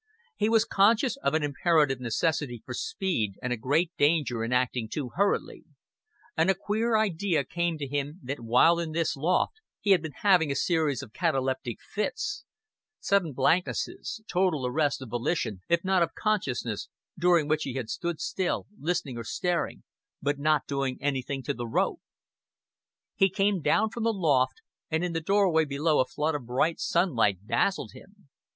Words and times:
He 0.35 0.49
was 0.49 0.65
conscious 0.65 1.15
of 1.17 1.35
an 1.35 1.43
imperative 1.43 1.99
necessity 1.99 2.63
for 2.65 2.73
speed 2.73 3.35
and 3.39 3.53
a 3.53 3.55
great 3.55 3.91
danger 3.99 4.43
in 4.43 4.51
acting 4.51 4.89
too 4.89 5.11
hurriedly; 5.13 5.63
and 6.35 6.49
a 6.49 6.55
queer 6.55 6.97
idea 6.97 7.43
came 7.43 7.77
to 7.77 7.85
him 7.85 8.19
that 8.23 8.39
while 8.39 8.79
in 8.79 8.93
this 8.93 9.15
loft 9.15 9.61
he 9.79 9.91
had 9.91 10.01
been 10.01 10.23
having 10.23 10.49
a 10.49 10.55
series 10.55 11.03
of 11.03 11.13
cataleptic 11.13 11.77
fits 11.83 12.45
sudden 12.99 13.31
blanknesses, 13.35 14.21
total 14.27 14.65
arrests 14.65 15.01
of 15.01 15.09
volition 15.09 15.61
if 15.69 15.83
not 15.83 16.01
of 16.01 16.15
consciousness, 16.15 16.89
during 17.19 17.47
which 17.47 17.61
he 17.61 17.75
had 17.75 17.87
stood 17.87 18.19
still, 18.19 18.65
listening 18.79 19.19
or 19.19 19.23
staring, 19.23 19.83
but 20.19 20.39
not 20.39 20.65
doing 20.65 20.97
anything 20.99 21.43
to 21.43 21.53
the 21.53 21.67
rope. 21.67 22.01
He 23.13 23.29
came 23.29 23.61
down 23.61 23.91
from 23.91 24.01
the 24.03 24.13
loft, 24.13 24.61
and 24.89 25.03
in 25.03 25.13
the 25.13 25.21
doorway 25.21 25.63
below 25.63 25.99
a 25.99 26.05
flood 26.05 26.33
of 26.33 26.47
bright 26.47 26.79
sunlight 26.79 27.45
dazzled 27.45 27.91
him. 27.93 28.29